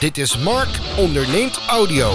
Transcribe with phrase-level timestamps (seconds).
[0.00, 2.10] Dit is Mark onderneemt audio.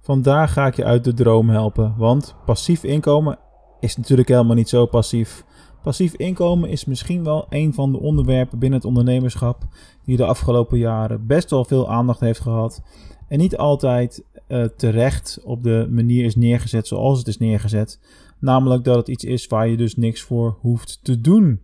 [0.00, 3.38] Vandaag ga ik je uit de droom helpen, want passief inkomen
[3.80, 5.44] is natuurlijk helemaal niet zo passief.
[5.82, 9.62] Passief inkomen is misschien wel een van de onderwerpen binnen het ondernemerschap
[10.04, 12.82] die de afgelopen jaren best wel veel aandacht heeft gehad
[13.28, 18.00] en niet altijd uh, terecht op de manier is neergezet zoals het is neergezet.
[18.40, 21.62] Namelijk dat het iets is waar je dus niks voor hoeft te doen.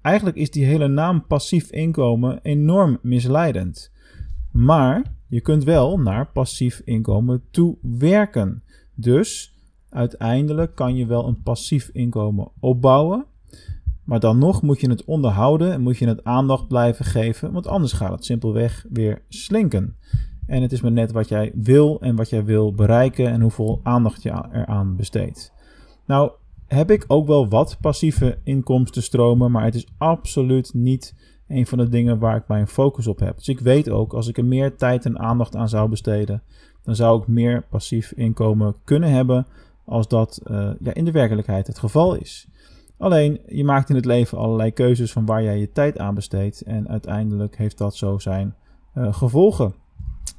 [0.00, 3.92] Eigenlijk is die hele naam passief inkomen enorm misleidend.
[4.50, 8.62] Maar je kunt wel naar passief inkomen toe werken.
[8.94, 9.54] Dus
[9.88, 13.26] uiteindelijk kan je wel een passief inkomen opbouwen.
[14.04, 17.66] Maar dan nog moet je het onderhouden en moet je het aandacht blijven geven, want
[17.66, 19.96] anders gaat het simpelweg weer slinken.
[20.46, 23.80] En het is maar net wat jij wil en wat jij wil bereiken en hoeveel
[23.82, 25.53] aandacht je eraan besteedt.
[26.04, 26.30] Nou,
[26.66, 31.14] heb ik ook wel wat passieve inkomstenstromen, maar het is absoluut niet
[31.48, 33.36] een van de dingen waar ik mijn focus op heb.
[33.36, 36.42] Dus ik weet ook, als ik er meer tijd en aandacht aan zou besteden,
[36.82, 39.46] dan zou ik meer passief inkomen kunnen hebben
[39.84, 42.48] als dat uh, ja, in de werkelijkheid het geval is.
[42.98, 46.62] Alleen, je maakt in het leven allerlei keuzes van waar jij je tijd aan besteedt
[46.62, 48.54] en uiteindelijk heeft dat zo zijn
[48.94, 49.74] uh, gevolgen.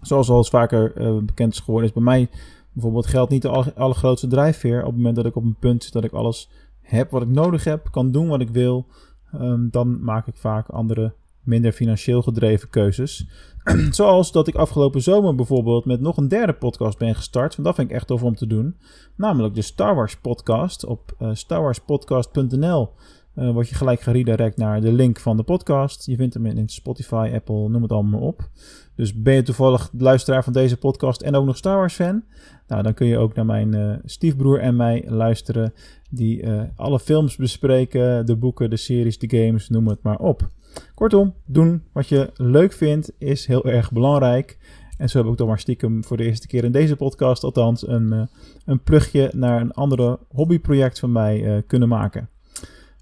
[0.02, 2.30] Zoals al eens vaker uh, bekend is geworden, is bij mij
[2.76, 4.80] bijvoorbeeld geld niet de allergrootste drijfveer.
[4.80, 6.50] Op het moment dat ik op een punt zit dat ik alles
[6.82, 8.86] heb wat ik nodig heb, kan doen wat ik wil,
[9.34, 13.28] um, dan maak ik vaak andere, minder financieel gedreven keuzes.
[13.92, 17.56] Zoals dat ik afgelopen zomer bijvoorbeeld met nog een derde podcast ben gestart.
[17.56, 18.78] Want dat vind ik echt tof om te doen.
[19.16, 22.90] Namelijk de Star Wars podcast op uh, starwarspodcast.nl.
[23.36, 26.06] Uh, word je gelijk geredirect naar de link van de podcast.
[26.06, 28.50] Je vindt hem in Spotify, Apple, noem het allemaal op.
[28.96, 32.24] Dus ben je toevallig luisteraar van deze podcast en ook nog Star Wars fan?
[32.68, 35.74] Nou, dan kun je ook naar mijn uh, stiefbroer en mij luisteren.
[36.10, 40.48] Die uh, alle films bespreken, de boeken, de series, de games, noem het maar op.
[40.94, 44.58] Kortom, doen wat je leuk vindt is heel erg belangrijk.
[44.98, 47.88] En zo heb ik toch maar stiekem voor de eerste keer in deze podcast althans
[47.88, 48.30] een,
[48.66, 52.30] een plugje naar een andere hobbyproject van mij kunnen maken.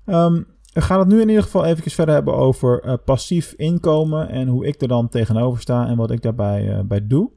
[0.06, 4.30] Um, we gaan het nu in ieder geval even verder hebben over uh, passief inkomen
[4.30, 7.32] en hoe ik er dan tegenover sta en wat ik daarbij uh, bij doe.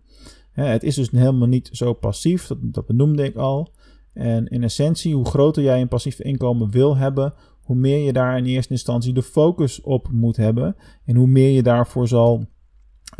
[0.52, 3.72] Het is dus helemaal niet zo passief, dat, dat benoemde ik al.
[4.12, 8.36] En in essentie, hoe groter jij een passief inkomen wil hebben, hoe meer je daar
[8.36, 12.46] in eerste instantie de focus op moet hebben en hoe meer je daarvoor zal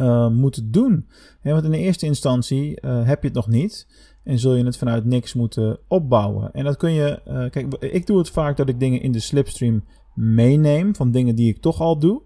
[0.00, 1.08] uh, moeten doen.
[1.42, 3.86] Want in de eerste instantie heb je het nog niet
[4.26, 6.52] en zul je het vanuit niks moeten opbouwen.
[6.52, 7.20] En dat kun je,
[7.50, 11.48] kijk, ik doe het vaak dat ik dingen in de slipstream meeneem van dingen die
[11.48, 12.22] ik toch al doe.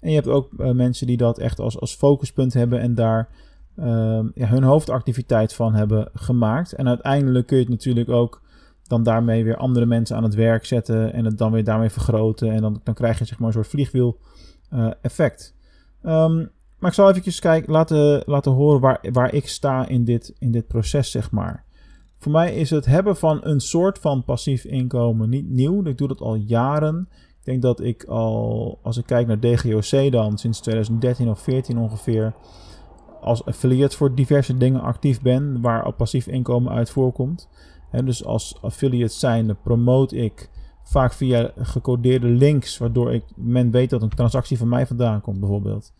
[0.00, 3.28] En je hebt ook uh, mensen die dat echt als, als focuspunt hebben en daar
[3.78, 6.72] uh, ja, hun hoofdactiviteit van hebben gemaakt.
[6.72, 8.42] En uiteindelijk kun je het natuurlijk ook
[8.86, 12.50] dan daarmee weer andere mensen aan het werk zetten en het dan weer daarmee vergroten.
[12.50, 14.18] En dan, dan krijg je zeg maar een soort vliegwiel
[14.72, 15.54] uh, effect.
[16.02, 20.34] Um, maar ik zal even kijken, laten, laten horen waar, waar ik sta in dit,
[20.38, 21.64] in dit proces, zeg maar.
[22.18, 25.84] Voor mij is het hebben van een soort van passief inkomen niet nieuw.
[25.84, 27.08] Ik doe dat al jaren
[27.48, 32.34] denk dat ik al, als ik kijk naar DGOC dan, sinds 2013 of 14 ongeveer,
[33.20, 37.48] als affiliate voor diverse dingen actief ben, waar al passief inkomen uit voorkomt.
[37.90, 40.50] En dus als affiliate zijnde promote ik
[40.82, 45.40] vaak via gecodeerde links, waardoor ik, men weet dat een transactie van mij vandaan komt
[45.40, 45.92] bijvoorbeeld.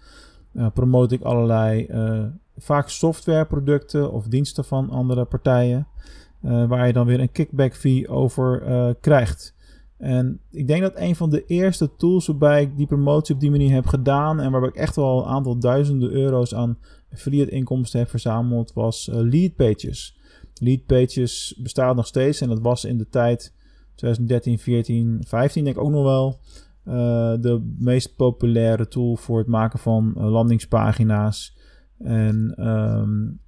[0.59, 2.25] Uh, promote ik allerlei, uh,
[2.57, 5.87] vaak softwareproducten of diensten van andere partijen,
[6.43, 9.57] uh, waar je dan weer een kickback fee over krijgt.
[9.97, 13.51] En ik denk dat een van de eerste tools waarbij ik die promotie op die
[13.51, 16.79] manier heb gedaan en waarbij ik echt wel een aantal duizenden euro's aan
[17.13, 20.17] affiliate inkomsten heb verzameld, was Lead Pages.
[20.55, 23.53] Lead Pages bestaat nog steeds en dat was in de tijd
[23.95, 26.39] 2013, 14, 15 denk ik ook nog wel
[27.41, 31.56] de meest populaire tool voor het maken van uh, landingspagina's
[31.99, 33.41] en um,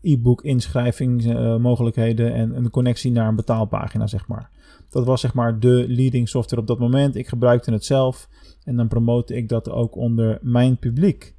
[0.00, 4.50] e-book inschrijvingsmogelijkheden en een connectie naar een betaalpagina zeg maar.
[4.90, 7.16] Dat was zeg maar de leading software op dat moment.
[7.16, 8.28] Ik gebruikte het zelf
[8.64, 11.34] en dan promote ik dat ook onder mijn publiek.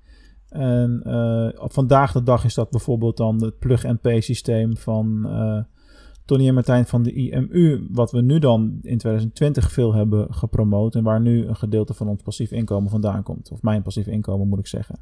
[0.50, 1.02] En
[1.56, 5.28] vandaag de dag is dat bijvoorbeeld dan het plug-and-pay systeem van
[6.28, 10.96] Tony en Martijn van de IMU, wat we nu dan in 2020 veel hebben gepromoot
[10.96, 13.52] en waar nu een gedeelte van ons passief inkomen vandaan komt.
[13.52, 15.00] Of mijn passief inkomen moet ik zeggen.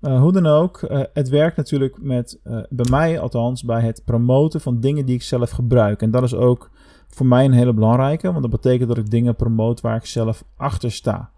[0.00, 4.02] Uh, hoe dan ook, uh, het werkt natuurlijk met, uh, bij mij althans, bij het
[4.04, 6.02] promoten van dingen die ik zelf gebruik.
[6.02, 6.70] En dat is ook
[7.08, 10.44] voor mij een hele belangrijke, want dat betekent dat ik dingen promoot waar ik zelf
[10.56, 11.32] achter sta.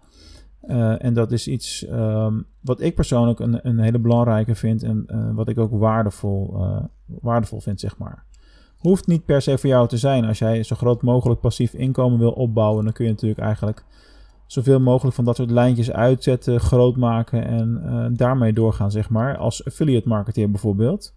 [0.97, 5.49] En dat is iets um, wat ik persoonlijk een, een, hele belangrijke vind en wat
[5.49, 6.57] ik ook waardevol,
[7.05, 8.26] waardevol vind, zeg maar.
[8.77, 10.25] Hoeft niet per se voor jou te zijn.
[10.25, 13.83] Als jij zo groot mogelijk passief inkomen wil opbouwen, dan kun je natuurlijk eigenlijk
[14.45, 19.37] zoveel mogelijk van dat soort lijntjes uitzetten, groot maken en daarmee doorgaan, zeg maar.
[19.37, 21.13] Als affiliate marketeer bijvoorbeeld.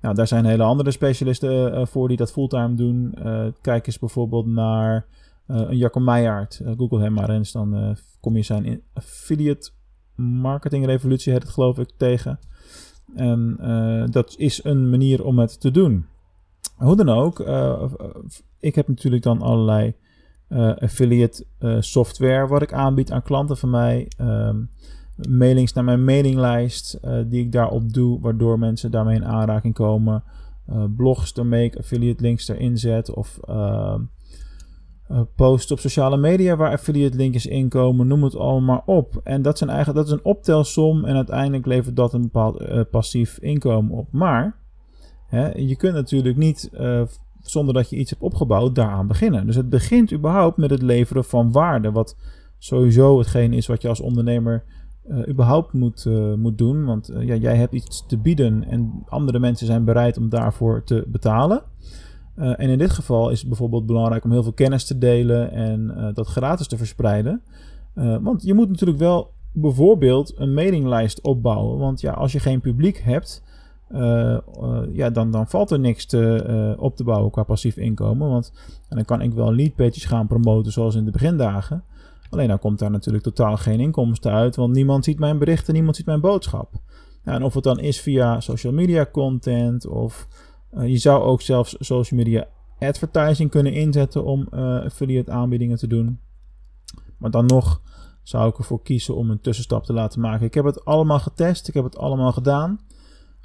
[0.00, 3.14] Nou, daar zijn hele andere specialisten voor die dat fulltime doen.
[3.60, 5.06] kijk eens bijvoorbeeld naar
[5.46, 6.60] een Jacco Meijaard.
[6.76, 9.70] Google hem maar eens, dan kom je zijn affiliate
[10.14, 12.38] marketing revolutie, heet het geloof ik, tegen.
[13.14, 13.56] En
[14.10, 16.06] dat is een manier om het te doen.
[16.78, 17.82] Hoe dan ook, uh,
[18.60, 19.94] ik heb natuurlijk dan allerlei
[20.48, 21.46] uh, affiliate
[21.80, 24.10] software wat ik aanbied aan klanten van mij.
[24.20, 24.70] Um,
[25.28, 30.22] mailings naar mijn mailinglijst die ik daarop doe, waardoor mensen daarmee in aanraking komen.
[30.96, 34.00] blogs daarmee affiliate links erin zet of ehm,
[35.36, 39.20] posts op sociale media waar affiliate linkjes in komen, noem het allemaal op.
[39.24, 43.38] En dat, zijn eigenlijk, dat is een optelsom en uiteindelijk levert dat een bepaald passief
[43.38, 44.12] inkomen op.
[44.12, 44.56] Maar
[45.54, 47.02] Je kunt natuurlijk niet, uh,
[47.40, 49.46] zonder dat je iets hebt opgebouwd, daaraan beginnen.
[49.46, 51.90] Dus het begint überhaupt met het leveren van waarde.
[51.90, 52.16] Wat
[52.58, 54.64] sowieso hetgeen is wat je als ondernemer
[55.08, 56.84] uh, überhaupt moet, uh, moet doen.
[56.84, 61.04] Want ja, jij hebt iets te bieden en andere mensen zijn bereid om daarvoor te
[61.06, 61.62] betalen.
[62.34, 66.12] en in dit geval is het bijvoorbeeld belangrijk om heel veel kennis te delen en
[66.14, 67.42] dat gratis te verspreiden.
[68.20, 71.78] want je moet natuurlijk wel bijvoorbeeld een mailinglijst opbouwen.
[71.78, 73.42] Want ja, als je geen publiek hebt,
[73.90, 74.38] uh,
[74.92, 76.44] ja, dan, dan valt er niks te,
[76.76, 78.28] uh, op te bouwen qua passief inkomen.
[78.28, 78.52] Want
[78.88, 81.84] dan kan ik wel leadpages gaan promoten zoals in de begindagen.
[82.30, 85.96] Alleen dan komt daar natuurlijk totaal geen inkomsten uit, want niemand ziet mijn berichten, niemand
[85.96, 86.72] ziet mijn boodschap.
[87.24, 90.28] En of het dan is via social media content of
[90.80, 92.46] je zou ook zelfs social media
[92.78, 96.20] advertising kunnen inzetten om affiliate aanbiedingen te doen.
[97.18, 97.80] Maar dan nog
[98.22, 100.46] zou ik ervoor kiezen om een tussenstap te laten maken.
[100.46, 102.80] Ik heb het allemaal getest, ik heb het allemaal gedaan.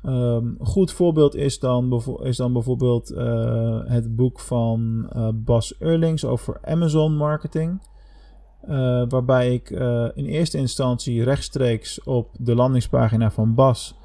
[0.03, 6.25] Een goed voorbeeld is dan, is dan bijvoorbeeld uh, het boek van uh, Bas Eurlings
[6.25, 7.81] over Amazon marketing.
[8.69, 9.69] Uh, waarbij ik
[10.13, 13.95] in eerste instantie rechtstreeks op de landingspagina van Bas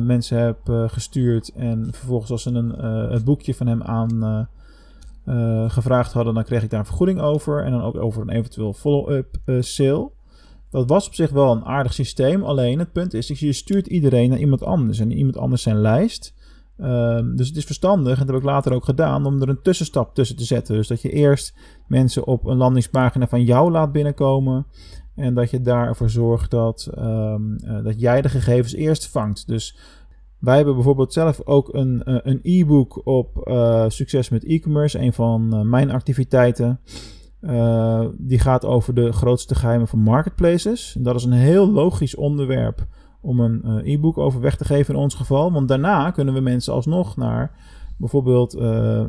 [0.00, 1.52] mensen heb gestuurd.
[1.54, 2.70] En vervolgens als ze een,
[3.10, 4.48] het boekje van hem aan
[5.70, 7.64] gevraagd hadden, dan kreeg ik daar een vergoeding over.
[7.64, 10.10] En dan ook over een eventueel follow-up sale.
[10.72, 12.42] Dat was op zich wel een aardig systeem.
[12.42, 14.98] Alleen het punt is, je stuurt iedereen naar iemand anders.
[14.98, 16.34] En iemand anders zijn lijst.
[16.78, 19.62] Um, dus het is verstandig, en dat heb ik later ook gedaan, om er een
[19.62, 20.74] tussenstap tussen te zetten.
[20.74, 21.54] Dus dat je eerst
[21.86, 24.66] mensen op een landingspagina van jou laat binnenkomen.
[25.14, 29.46] En dat je daarvoor zorgt dat, um, uh, dat jij de gegevens eerst vangt.
[29.46, 29.78] Dus
[30.38, 34.98] wij hebben bijvoorbeeld zelf ook een, uh, een e-book op uh, succes met e-commerce.
[34.98, 36.80] Een van mijn activiteiten.
[37.42, 40.96] Uh, die gaat over de grootste geheimen van marketplaces.
[40.98, 42.86] Dat is een heel logisch onderwerp
[43.20, 45.52] om een uh, e-book over weg te geven in ons geval.
[45.52, 47.50] Want daarna kunnen we mensen alsnog naar
[47.98, 49.04] bijvoorbeeld uh,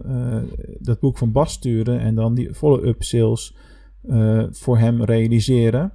[0.79, 3.55] dat boek van Bas sturen en dan die follow-up sales
[4.49, 5.93] voor hem realiseren.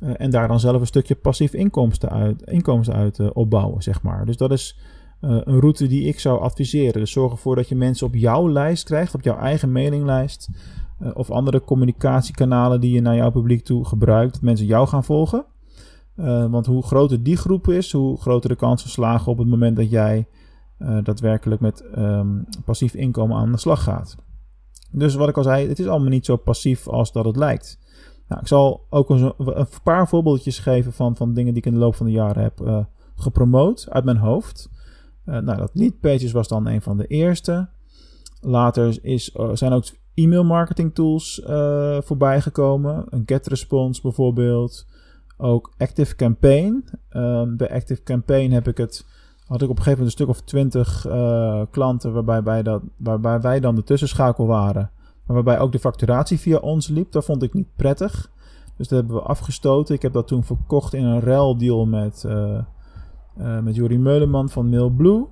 [0.00, 4.26] en daar dan zelf een stukje passief inkomsten uit, inkomsten uit opbouwen, zeg maar.
[4.26, 4.78] Dus dat is
[5.20, 7.00] een route die ik zou adviseren.
[7.00, 10.48] Dus zorg ervoor dat je mensen op jouw lijst krijgt, op jouw eigen mailinglijst.
[10.98, 15.04] Eh, of andere communicatiekanalen die je naar jouw publiek toe gebruikt, dat mensen jou gaan
[15.04, 15.44] volgen.
[16.16, 19.48] Uh, want hoe groter die groep is, hoe groter de kans van slagen op het
[19.48, 20.26] moment dat jij
[20.78, 24.16] uh, daadwerkelijk met um, passief inkomen aan de slag gaat.
[24.90, 27.78] Dus wat ik al zei, het is allemaal niet zo passief als dat het lijkt.
[28.28, 31.74] Nou, ik zal ook een, een, paar voorbeeldjes geven van, van dingen die ik in
[31.74, 32.78] de loop van de jaren heb uh,
[33.16, 34.70] gepromoot uit mijn hoofd.
[35.24, 37.68] nou, dat lead pages was dan een van de eerste.
[38.40, 43.04] Later is, zijn ook e-mail marketing tools uh, voorbij gekomen.
[43.08, 44.86] Een GetResponse bijvoorbeeld.
[45.36, 46.84] Ook Active Campaign.
[47.10, 49.06] Um, bij Active Campaign heb ik het,
[49.46, 52.82] had ik op een gegeven moment een stuk of twintig uh, klanten waarbij wij, dat,
[52.96, 54.90] waarbij wij dan de tussenschakel waren.
[55.26, 57.12] Maar waarbij ook de facturatie via ons liep.
[57.12, 58.30] Dat vond ik niet prettig.
[58.76, 59.94] Dus dat hebben we afgestoten.
[59.94, 62.60] Ik heb dat toen verkocht in een ruildeal met, uh,
[63.60, 65.26] met Jori Meuleman van MailBlue.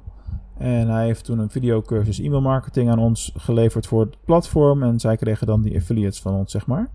[0.58, 4.82] En hij heeft toen een videocursus e-mail marketing aan ons geleverd voor het platform.
[4.82, 6.90] En zij kregen dan die affiliates van ons, zeg maar.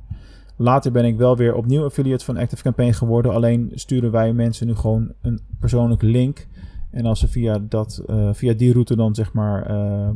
[0.55, 3.33] Later ben ik wel weer opnieuw affiliate van Active Campaign geworden.
[3.33, 6.47] Alleen sturen wij mensen nu gewoon een persoonlijke link.
[6.91, 10.09] En als ze via, dat, uh, via die route dan zeg maar uh,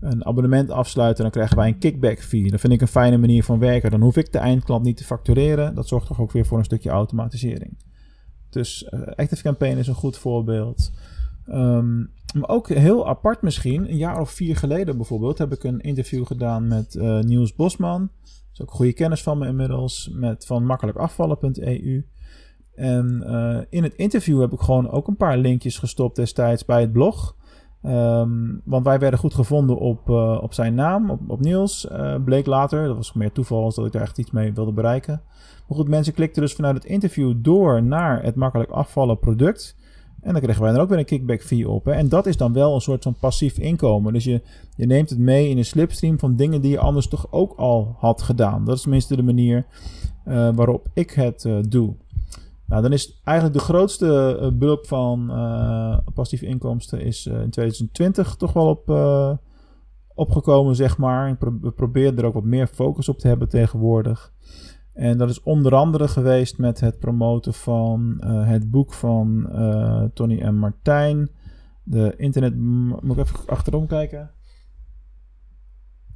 [0.00, 2.50] een abonnement afsluiten, dan krijgen wij een kickback fee.
[2.50, 3.90] Dat vind ik een fijne manier van werken.
[3.90, 5.74] Dan hoef ik de eindklant niet te factureren.
[5.74, 7.76] Dat zorgt toch ook weer voor een stukje automatisering.
[8.50, 10.92] Dus uh, Active Campaign is een goed voorbeeld.
[11.48, 15.80] Um, maar ook heel apart misschien, een jaar of vier geleden bijvoorbeeld, heb ik een
[15.80, 18.00] interview gedaan met uh, Niels Bosman.
[18.00, 22.06] Dat is ook goede kennis van me inmiddels, met van makkelijkafvallen.eu.
[22.74, 26.80] En uh, in het interview heb ik gewoon ook een paar linkjes gestopt destijds bij
[26.80, 27.36] het blog.
[27.82, 31.88] Ehm, want wij werden goed gevonden op, eh, op zijn naam, op, Niels.
[32.24, 35.22] Bleek later, dat was meer toeval als dat ik daar echt iets mee wilde bereiken.
[35.68, 39.76] Maar goed, mensen klikten dus vanuit het interview door naar het makkelijk afvallen product.
[40.26, 41.84] En dan kregen wij dan ook weer een kickback fee op.
[41.84, 41.92] Hè.
[41.92, 44.12] En dat is dan wel een soort van passief inkomen.
[44.12, 44.42] Dus je,
[44.76, 47.94] je neemt het mee in een slipstream van dingen die je anders toch ook al
[47.98, 48.64] had gedaan.
[48.64, 49.66] Dat is tenminste de manier
[50.28, 51.94] uh, waarop ik het doe.
[52.66, 55.32] Nou, dan is eigenlijk de grootste uh, bulk van
[56.14, 58.90] passieve inkomsten is in 2020 toch wel op,
[60.14, 61.36] opgekomen, zeg maar.
[61.60, 64.32] We proberen er ook wat meer focus op te hebben tegenwoordig.
[64.96, 69.50] En dat is onder andere geweest met het promoten van het boek van
[70.14, 71.30] Tony en Martijn.
[71.82, 72.56] De internet...
[72.56, 74.30] Moet ik even achterom kijken?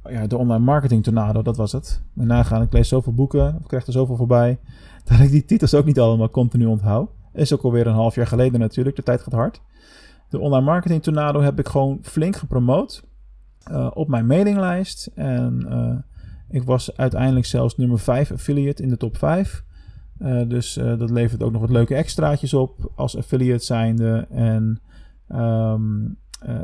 [0.03, 2.03] Oh ja, de online marketing tornado, dat was het.
[2.15, 4.59] En nagaan, ik lees zoveel boeken, ik krijg er zoveel voorbij
[5.05, 7.09] dat ik die titels ook niet allemaal continu onthoud.
[7.33, 9.61] Is ook alweer een half jaar geleden natuurlijk, de tijd gaat hard.
[10.29, 13.03] De online marketing tornado heb ik gewoon flink gepromoot
[13.71, 15.11] uh, op mijn mailinglijst.
[15.15, 15.65] En
[16.51, 19.63] ik was uiteindelijk zelfs nummer 5 affiliate in de top 5.
[20.19, 24.27] Uh, dus dat levert ook nog wat leuke extraatjes op als affiliate zijnde.
[24.29, 24.81] En
[25.29, 26.17] um,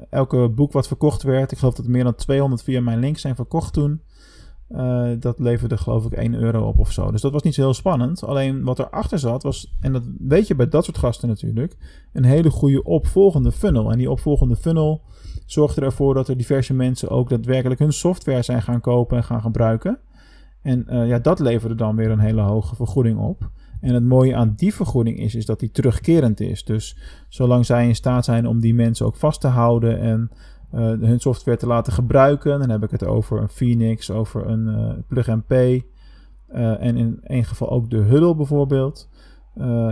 [0.10, 3.36] elke boek wat verkocht werd, ik geloof dat meer dan 200 via mijn link zijn
[3.36, 4.02] verkocht toen.
[4.70, 7.12] Uh, dat leverde geloof ik 1 euro op of zo.
[7.12, 8.24] Dus dat was niet zo heel spannend.
[8.24, 11.78] Alleen wat erachter zat was, en dat weet je bij dat soort gasten natuurlijk,
[12.14, 13.92] een hele goede opvolgende funnel.
[13.92, 15.02] En die opvolgende funnel
[15.46, 19.42] zorgde ervoor dat er diverse mensen ook daadwerkelijk hun software zijn gaan kopen en gaan
[19.42, 20.00] gebruiken.
[20.62, 23.50] En uh, ja, dat leverde dan weer een hele hoge vergoeding op.
[23.82, 26.64] En het mooie aan die vergoeding is, is dat die terugkerend is.
[26.64, 26.98] Dus
[27.30, 30.32] zolang zij in staat zijn om die mensen ook vast te houden en
[30.74, 32.60] uh, hun software te laten gebruiken.
[32.60, 35.86] Dan heb ik het over een Phoenix, over een uh, Plug-and Pay.
[36.54, 39.10] Uh, en in één geval ook de Huddle bijvoorbeeld.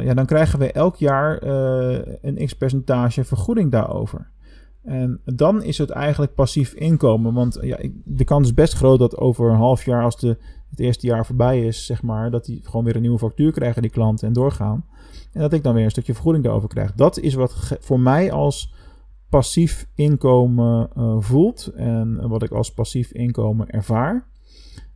[0.02, 1.44] ja, dan krijgen we elk jaar
[2.22, 4.30] een x percentage vergoeding daarover.
[4.84, 7.34] En dan is het eigenlijk passief inkomen.
[7.34, 10.38] Want ja, de kans is best groot dat over een half jaar, als de,
[10.70, 13.82] het eerste jaar voorbij is, zeg maar, dat die gewoon weer een nieuwe factuur krijgen,
[13.82, 14.86] die klanten, en doorgaan.
[15.34, 16.94] En dat ik dan weer een stukje vergoeding daarover krijg.
[16.94, 18.74] Dat is wat voor mij als
[19.36, 24.28] passief inkomen uh, voelt en wat ik als passief inkomen ervaar.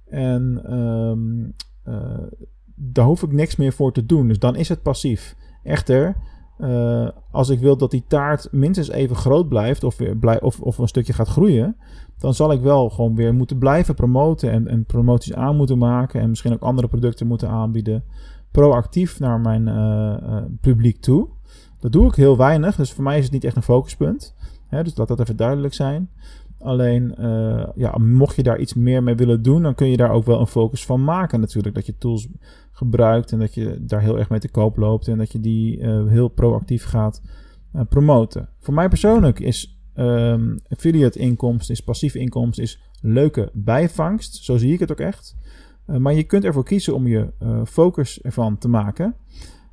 [0.05, 1.53] En um,
[1.87, 2.27] uh,
[2.75, 4.27] daar hoef ik niks meer voor te doen.
[4.27, 5.35] Dus dan is het passief.
[5.63, 6.15] Echter,
[6.59, 10.77] uh, als ik wil dat die taart minstens even groot blijft of, blij, of, of
[10.77, 11.75] een stukje gaat groeien,
[12.17, 16.21] dan zal ik wel gewoon weer moeten blijven promoten en, en promoties aan moeten maken
[16.21, 18.03] en misschien ook andere producten moeten aanbieden.
[18.51, 21.37] Proactief naar mijn publiek toe.
[21.79, 24.35] Dat doe ik heel weinig, dus voor mij is het niet echt een focuspunt.
[24.67, 26.09] Hè, dus laat dat even duidelijk zijn.
[26.59, 30.11] Alleen, uh, ja, mocht je daar iets meer mee willen doen, dan kun je daar
[30.11, 31.75] ook wel een focus van maken natuurlijk.
[31.75, 32.27] Dat je tools
[32.71, 35.77] gebruikt en dat je daar heel erg mee te koop loopt en dat je die
[35.77, 37.21] uh, heel proactief gaat
[37.75, 38.49] uh, promoten.
[38.59, 44.43] Voor mij persoonlijk is um, affiliate inkomsten, is passieve inkomsten, is leuke bijvangst.
[44.43, 45.35] Zo zie ik het ook echt.
[45.85, 47.27] maar je kunt ervoor kiezen om je
[47.65, 49.15] focus ervan te maken.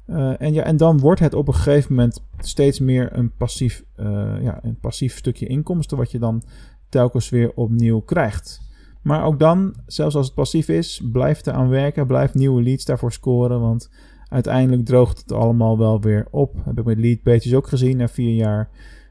[0.07, 3.85] Uh, en, ja, en dan wordt het op een gegeven moment steeds meer een passief,
[3.97, 4.07] uh,
[4.41, 6.43] ja, een passief stukje inkomsten, wat je dan
[6.89, 8.61] telkens weer opnieuw krijgt.
[9.03, 12.85] Maar ook dan, zelfs als het passief is, blijf er aan werken, blijf nieuwe leads
[12.85, 13.91] daarvoor scoren, want
[14.29, 16.55] uiteindelijk droogt het allemaal wel weer op.
[16.65, 17.97] Heb ik met lead pages ook gezien.
[17.97, 18.71] Na vier jaar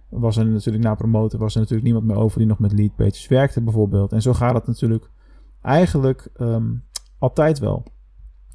[0.09, 2.95] was er natuurlijk na promoten was er natuurlijk niemand meer over die nog met lead
[2.95, 4.11] pages werkte bijvoorbeeld.
[4.11, 5.09] En zo gaat het natuurlijk
[5.61, 6.83] eigenlijk um,
[7.17, 7.83] altijd wel.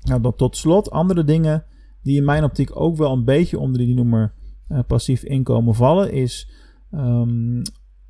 [0.03, 1.65] Nou, dan tot slot andere dingen
[2.03, 4.33] die in mijn optiek ook wel een beetje onder die noemer
[4.69, 6.51] uh, passief inkomen vallen, is
[6.95, 7.63] um,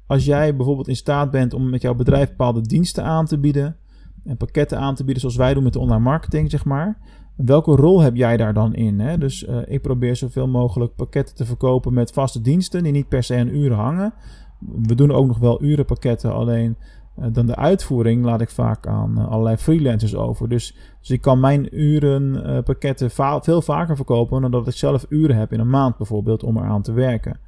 [0.07, 3.77] als jij bijvoorbeeld in staat bent om met jouw bedrijf bepaalde diensten aan te bieden
[4.25, 6.99] en pakketten aan te bieden zoals wij doen met de online marketing, zeg maar.
[7.37, 9.01] Welke rol heb jij daar dan in?
[9.01, 9.19] Hè?
[9.19, 13.23] Dus uh, ik probeer zoveel mogelijk pakketten te verkopen met vaste diensten die niet per
[13.23, 14.13] se aan uren hangen.
[14.83, 19.19] We doen ook nog wel urenpakketten, alleen eh, dan de uitvoering laat ik vaak aan
[19.19, 20.49] eh, allerlei freelancers over.
[20.49, 25.37] Dus, dus ik kan mijn urenpakketten uh, veel vaker verkopen dan dat ik zelf uren
[25.37, 27.39] heb in een maand bijvoorbeeld om eraan te werken.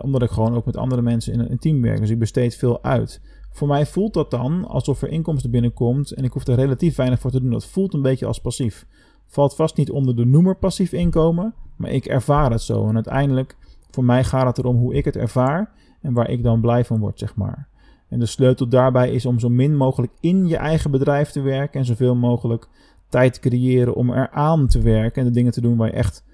[0.00, 2.00] Omdat ik gewoon ook met andere mensen in een, team werk.
[2.00, 3.20] Dus ik besteed veel uit.
[3.50, 7.20] Voor mij voelt dat dan alsof er inkomsten binnenkomt en ik hoef er relatief weinig
[7.20, 7.50] voor te doen.
[7.50, 8.86] Dat voelt een beetje als passief.
[9.26, 12.88] Valt vast niet onder de noemer passief inkomen, maar ik ervaar het zo.
[12.88, 13.56] En uiteindelijk,
[13.90, 16.98] voor mij gaat het erom hoe ik het ervaar en waar ik dan blij van
[16.98, 17.68] word, zeg maar.
[18.12, 21.80] En de sleutel daarbij is om zo min mogelijk in je eigen bedrijf te werken
[21.80, 22.68] en zoveel mogelijk
[23.08, 26.24] tijd te creëren om eraan te werken en de dingen te doen waar je echt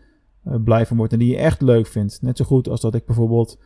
[0.46, 2.22] uh, blij van wordt en die je echt leuk vindt.
[2.22, 3.58] Net zo goed als dat ik bijvoorbeeld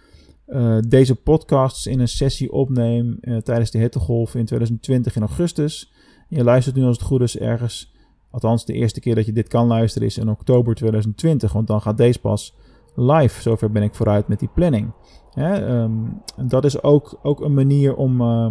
[0.49, 5.93] uh, deze podcasts in een sessie opneem uh, tijdens de hittegolf in 2020 in augustus.
[6.29, 7.95] Je luistert nu als het goed is ergens,
[8.31, 11.81] althans de eerste keer dat je dit kan luisteren is in oktober 2020, want dan
[11.81, 12.57] gaat deze pas
[12.95, 13.41] live.
[13.41, 14.93] Zover ben ik vooruit met die planning.
[15.39, 18.47] Um, dat is ook, ook een manier om uh,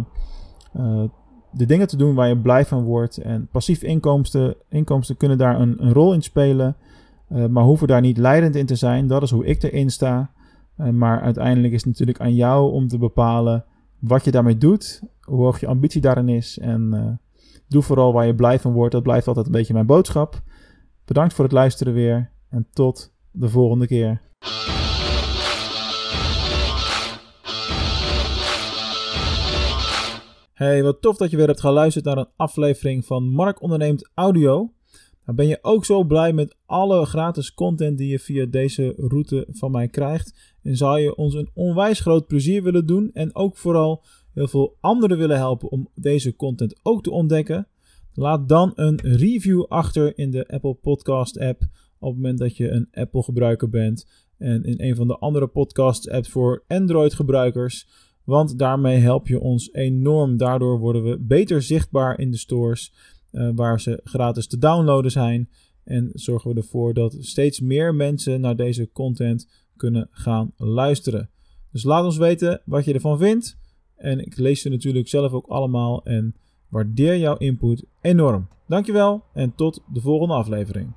[0.76, 1.02] uh,
[1.50, 3.16] de dingen te doen waar je blij van wordt.
[3.16, 6.76] En passief inkomsten, inkomsten kunnen daar een, een rol in spelen.
[7.32, 9.06] Uh, maar hoeven daar niet leidend in te zijn.
[9.06, 10.30] Dat is hoe ik erin sta.
[10.92, 13.64] maar uiteindelijk is het natuurlijk aan jou om te bepalen
[13.98, 15.02] wat je daarmee doet.
[15.20, 16.58] Hoe hoog je ambitie daarin is.
[16.58, 17.20] En
[17.68, 18.92] doe vooral waar je blij van wordt.
[18.92, 20.42] Dat blijft altijd een beetje mijn boodschap.
[21.04, 22.30] Bedankt voor het luisteren weer.
[22.48, 24.31] En tot de volgende keer.
[30.62, 34.72] Hey, wat tof dat je weer hebt geluisterd naar een aflevering van Mark Onderneemt Audio.
[35.24, 39.46] Nou, ben je ook zo blij met alle gratis content die je via deze route
[39.50, 40.54] van mij krijgt?
[40.62, 44.76] En zou je ons een onwijs groot plezier willen doen en ook vooral heel veel
[44.80, 47.68] anderen willen helpen om deze content ook te ontdekken?
[48.14, 51.62] Laat dan een review achter in de Apple Podcast app
[52.02, 54.06] op het moment dat je een Apple gebruiker bent
[54.38, 57.88] en in een van de andere podcast apps voor Android gebruikers.
[58.24, 60.36] Want daarmee help je ons enorm.
[60.36, 62.92] Daardoor worden we beter zichtbaar in de stores
[63.32, 65.48] uh, waar ze gratis te downloaden zijn.
[65.84, 71.30] En zorgen we ervoor dat steeds meer mensen naar deze content kunnen gaan luisteren.
[71.72, 73.58] Dus laat ons weten wat je ervan vindt.
[73.96, 76.34] En ik lees ze natuurlijk zelf ook allemaal en
[76.68, 78.48] waardeer jouw input enorm.
[78.66, 80.92] Dankjewel en tot de volgende aflevering.